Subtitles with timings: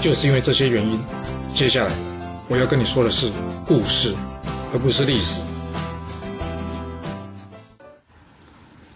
[0.00, 1.00] 就是因为这些原因，
[1.54, 1.92] 接下来
[2.48, 3.32] 我要跟你说的是
[3.66, 4.14] 故事，
[4.72, 5.42] 而不是历史。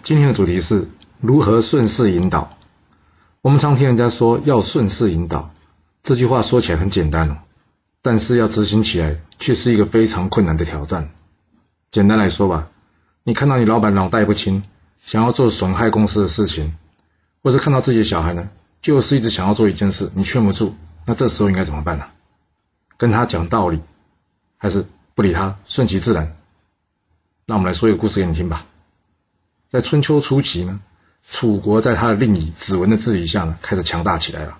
[0.05, 0.89] 今天的主题是
[1.21, 2.57] 如何顺势引导。
[3.41, 5.53] 我们常听人家说要顺势引导，
[6.05, 7.39] 这句话说起来很简单哦，
[8.01, 11.11] 但是要执行起来却是一个非常困难的挑战。
[11.91, 12.69] 简单来说吧，
[13.25, 14.63] 你看到你老板脑袋不清，
[15.05, 16.77] 想要做损害公司的事情，
[17.43, 18.49] 或是看到自己的小孩呢，
[18.81, 20.77] 就是一直想要做一件事，你劝不住。
[21.05, 22.07] 那这时候应该怎么办呢？
[22.97, 23.81] 跟他讲道理，
[24.57, 26.37] 还是不理他，顺其自然？
[27.47, 28.67] 让我们来说一个故事给你听吧。
[29.69, 30.81] 在春秋初期呢，
[31.29, 34.59] 楚国在他的令尹子文的治理下呢，开始强大起来了。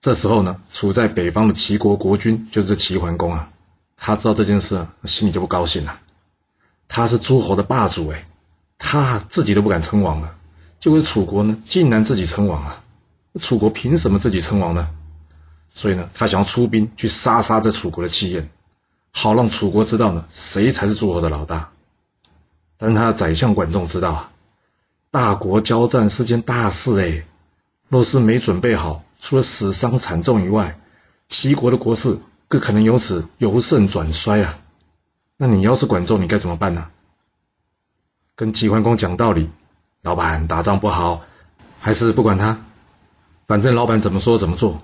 [0.00, 3.50] 这时候呢，处在北方的齐国国君就是齐桓公啊，
[3.96, 5.98] 他知道这件事，心里就不高兴了。
[6.88, 8.26] 他是诸侯的霸主哎，
[8.76, 10.36] 他自己都不敢称王了，
[10.78, 12.84] 结果楚国呢，竟然自己称王啊！
[13.40, 14.90] 楚国凭什么自己称王呢？
[15.76, 18.48] 所以呢，他想要出兵去杀杀这楚国的气焰，
[19.10, 21.70] 好让楚国知道呢，谁才是诸侯的老大。
[22.76, 24.30] 但是他的宰相管仲知道啊，
[25.10, 27.26] 大国交战是件大事哎，
[27.88, 30.78] 若是没准备好，除了死伤惨重以外，
[31.28, 34.60] 齐国的国势更可能由此由盛转衰啊。
[35.36, 36.88] 那你要是管仲，你该怎么办呢？
[38.36, 39.50] 跟齐桓公讲道理，
[40.02, 41.22] 老板打仗不好，
[41.80, 42.64] 还是不管他，
[43.48, 44.80] 反正老板怎么说怎么做。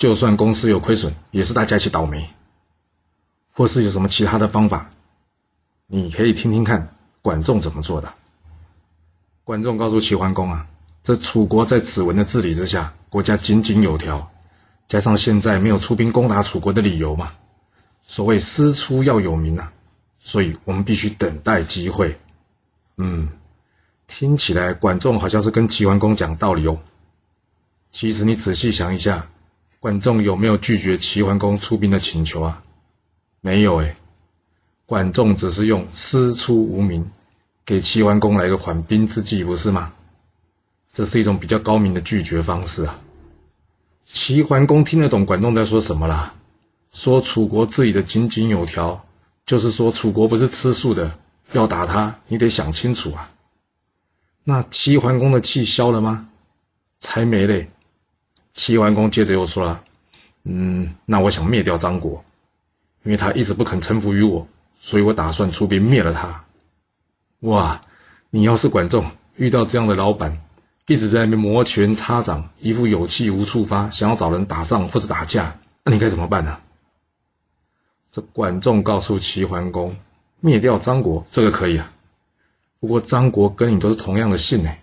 [0.00, 2.30] 就算公司有亏损，也是大家一起倒霉。
[3.52, 4.90] 或是有什么其他的方法，
[5.86, 8.14] 你可以听听看管仲怎么做的。
[9.44, 10.68] 管仲告诉齐桓公啊，
[11.02, 14.32] 这楚国在子文的治理之下，国家井井有条，
[14.88, 17.34] 加上现在没有出兵攻打楚国的理由嘛，
[18.00, 19.70] 所谓师出要有名啊，
[20.18, 22.18] 所以我们必须等待机会。
[22.96, 23.28] 嗯，
[24.06, 26.78] 听起来管仲好像是跟齐桓公讲道理哦。
[27.90, 29.28] 其实你仔细想一下。
[29.80, 32.62] 管仲有没有拒绝齐桓公出兵的请求啊？
[33.40, 33.96] 没有哎，
[34.84, 37.10] 管仲只是用师出无名，
[37.64, 39.94] 给齐桓公来个缓兵之计，不是吗？
[40.92, 43.00] 这是一种比较高明的拒绝方式啊。
[44.04, 46.34] 齐桓公听得懂管仲在说什么啦？
[46.92, 49.06] 说楚国治理的井井有条，
[49.46, 51.18] 就是说楚国不是吃素的，
[51.52, 53.30] 要打他，你得想清楚啊。
[54.44, 56.28] 那齐桓公的气消了吗？
[56.98, 57.70] 才没嘞。
[58.52, 59.84] 齐桓公接着又说了
[60.42, 62.24] ：“嗯，那我想灭掉张国，
[63.04, 66.44] 因为他一直不肯臣服于我，所以我打算出兵灭了他。”
[67.40, 67.82] 哇，
[68.28, 70.42] 你要是管仲遇到这样的老板，
[70.86, 76.58] 一直在那边摩拳擦掌，一副有气无处发，想要找人打仗或者打架，那你该怎么办呢？
[78.10, 79.96] 这管仲告诉齐桓公
[80.40, 81.92] ：“灭掉张国，这个可以啊。
[82.80, 84.74] 不过张国跟你都是同样的姓呢，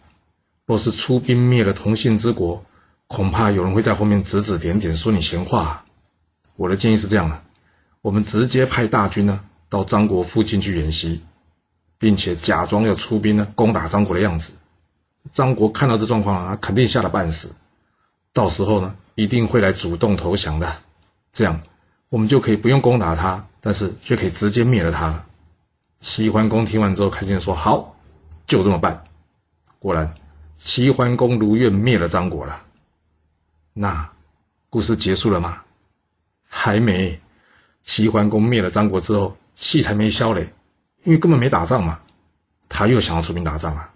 [0.66, 2.64] 若是出兵灭了同姓之国。”
[3.08, 5.86] 恐怕有人会在后面指指点点，说你闲话。
[6.56, 7.42] 我的建议是这样的：
[8.02, 11.24] 我们直接派大军呢到张国附近去演习，
[11.98, 14.54] 并且假装要出兵呢攻打张国的样子。
[15.32, 17.56] 张国看到这状况啊，肯定吓得半死。
[18.34, 20.76] 到时候呢，一定会来主动投降的。
[21.32, 21.62] 这样
[22.10, 25.26] 我们就可以不用攻打他，但是却可以直接灭了他。
[26.00, 27.96] 齐桓公听完之后，开心地说：“好，
[28.48, 29.06] 就这么办。”
[29.80, 30.14] 果然，
[30.58, 32.64] 齐桓公如愿灭了张国了。
[33.80, 34.10] 那
[34.72, 35.62] 故事结束了吗？
[36.48, 37.22] 还没。
[37.84, 40.52] 齐桓公灭了张国之后，气才没消嘞，
[41.04, 42.00] 因为根本没打仗嘛。
[42.68, 43.94] 他又想要出兵打仗啊。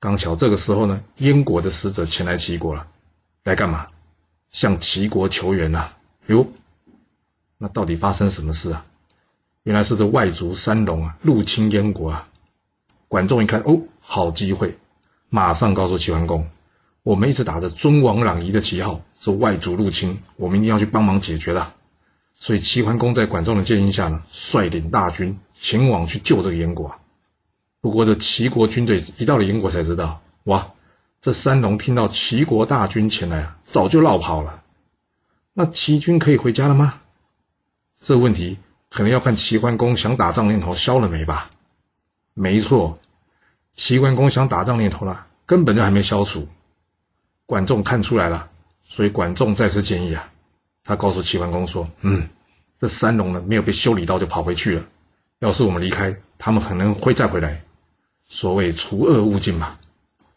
[0.00, 2.88] 刚巧这个时候呢，燕国的使者前来齐国了，
[3.44, 3.86] 来干嘛？
[4.48, 5.90] 向齐国求援呐。
[6.28, 6.48] 哟，
[7.58, 8.86] 那到底发生什么事啊？
[9.62, 12.28] 原来是这外族三龙啊入侵燕国啊。
[13.08, 14.78] 管仲一看，哦，好机会，
[15.28, 16.48] 马上告诉齐桓公。
[17.06, 21.72] 我们一直打着尊王攘夷的旗号，是外族入侵，我们一定要去帮忙解决的。
[22.34, 26.96] 所以齐桓公在管仲的建议下呢，率领大军前往去救这个燕国。
[27.80, 30.72] 不过这齐国军队一到了燕国，才知道，哇，
[31.20, 34.64] 这三龙听到齐国大军前来啊，早就绕跑了。
[35.52, 37.02] 那齐军可以回家了吗？
[38.00, 38.58] 这问题
[38.90, 41.52] 可能要看齐桓公想打仗念头消了没吧。
[42.34, 42.98] 没错，
[43.74, 46.48] 齐桓公想打仗念头了，根本就还没消除。
[47.46, 48.50] 管仲看出来了，
[48.88, 50.30] 所以管仲再次建议啊，
[50.84, 52.28] 他告诉齐桓公说：“嗯，
[52.78, 54.84] 这三龙呢没有被修理到就跑回去了。
[55.38, 57.62] 要是我们离开，他们可能会再回来。
[58.28, 59.78] 所谓除恶务尽嘛，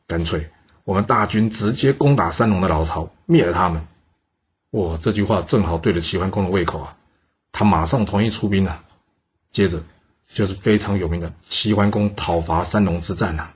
[0.08, 0.50] 干脆
[0.84, 3.86] 我们大军直接攻打三龙的老巢，灭了他们。”
[4.72, 6.96] 哇，这句话正好对了齐桓公的胃口啊！
[7.52, 8.84] 他马上同意出兵了。
[9.52, 9.82] 接着
[10.28, 13.50] 就是非常有名的齐桓公讨伐三龙之战呐。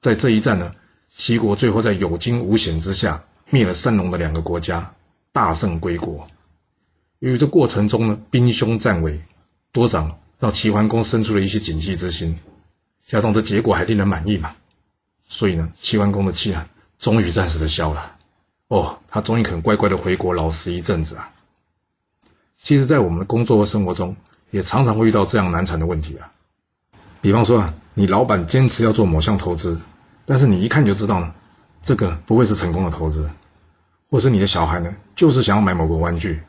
[0.00, 0.74] 在这一战呢，
[1.08, 4.94] 齐国最后在有惊无险之下灭了三龙的两个国家，
[5.32, 6.28] 大胜归国。
[7.18, 9.22] 由于这过程中呢兵凶战危，
[9.72, 12.38] 多少让齐桓公生出了一些警惕之心。
[13.06, 14.54] 加上这结果还令人满意嘛，
[15.26, 16.68] 所以呢，齐桓公的气啊，
[16.98, 18.16] 终于暂时的消了。
[18.68, 21.30] 哦，他终于肯乖乖的回国老实一阵子啊。
[22.60, 24.14] 其实，在我们的工作和生活中，
[24.50, 26.30] 也常常会遇到这样难缠的问题啊。
[27.22, 29.80] 比方说啊，你老板坚持要做某项投资，
[30.28, 31.32] 但是你一看就知道呢，
[31.82, 33.30] 这个不会是成功的投资。
[34.10, 36.42] 或是你的小孩呢，就是想要买某个玩具，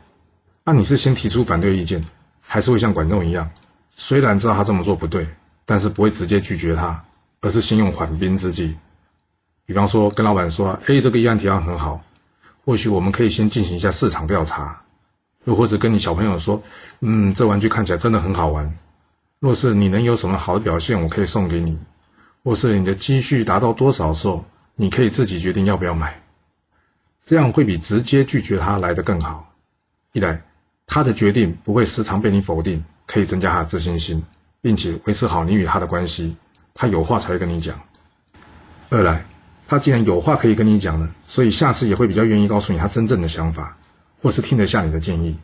[0.65, 2.05] 那你是先提出反对意见，
[2.41, 3.51] 还是会像管仲一样，
[3.91, 5.29] 虽然知道他这么做不对，
[5.65, 7.05] 但是不会直接拒绝他，
[7.39, 8.77] 而是先用缓兵之计。
[9.65, 12.01] 比方说，跟老板说：“哎，这个议案提案很好。”
[12.65, 14.81] 或许我们可以先进行一下市场调查，
[15.45, 16.61] 又或者跟你小朋友说，
[16.99, 18.77] 嗯，这玩具看起来真的很好玩。
[19.39, 21.77] 若是你能有什么好的表现，我可以送给你；
[22.43, 24.45] 或是你的积蓄达到多少时候，
[24.75, 26.21] 你可以自己决定要不要买。
[27.25, 29.53] 这样会比直接拒绝他来的更好。
[30.13, 30.43] 一来，
[30.87, 34.23] 他的决定不会时常被你否定，可以增加他的自信心，
[34.61, 36.35] 并且维持好你与他的关系。
[36.73, 37.79] 他有话才会跟你讲。
[38.89, 39.25] 二来。
[39.67, 43.77] 他既然有话可以跟你讲呢，所以下次也会比较愿意告诉你他真正的想法，
[44.19, 45.37] 或是听得下你的建议。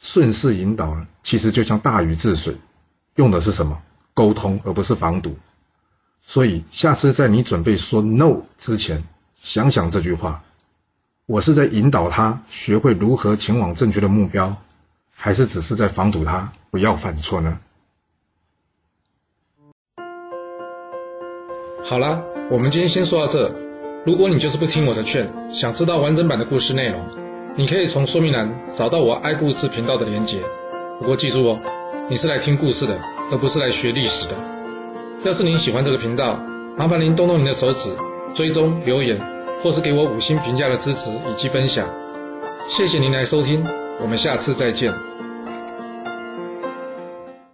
[0.00, 2.56] 顺势引导，其实就像大禹治水，
[3.14, 3.80] 用的是什么？
[4.14, 5.38] 沟通，而不是防堵。
[6.22, 9.04] 所以下次在你准备说 no 之前，
[9.40, 10.44] 想想这句话：
[11.26, 14.56] 我是在引导他学会如何前往正确的目标，
[15.14, 17.58] 还是只是在防堵他不要犯错呢？
[21.82, 23.52] 好了，我们今天先说到这。
[24.06, 27.04] 如果你就是不听我的劝，想知道完整版的故事内容，
[27.56, 30.42] 你可以从说明栏找到我爱故事频道的连结。
[31.00, 31.58] 不过记住哦，
[32.08, 33.00] 你是来听故事的，
[33.32, 34.59] 而不是来学历史的。
[35.22, 36.40] 要是您喜欢这个频道，
[36.78, 37.90] 麻烦您动动您的手指，
[38.34, 39.20] 追踪、留言，
[39.62, 41.86] 或是给我五星评价的支持以及分享。
[42.66, 43.66] 谢谢您来收听，
[44.00, 45.09] 我们下次再见。